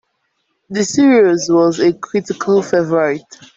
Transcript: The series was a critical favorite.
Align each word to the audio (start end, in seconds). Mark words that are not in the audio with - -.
The 0.71 0.83
series 0.83 1.45
was 1.47 1.79
a 1.79 1.93
critical 1.93 2.63
favorite. 2.63 3.21